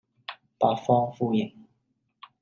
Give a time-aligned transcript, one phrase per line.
[0.57, 1.67] 八方呼應